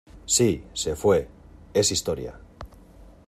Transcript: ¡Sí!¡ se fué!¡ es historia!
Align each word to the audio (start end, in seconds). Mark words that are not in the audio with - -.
¡Sí!¡ 0.25 0.63
se 0.73 0.95
fué!¡ 0.95 1.27
es 1.75 1.91
historia! 1.91 2.33